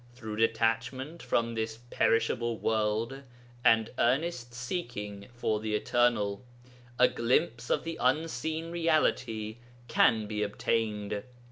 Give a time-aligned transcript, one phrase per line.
[0.15, 3.21] Through detachment from this perishable world
[3.63, 6.43] and earnest seeking for the Eternal,
[6.97, 11.21] a glimpse of the unseen Reality can be attained.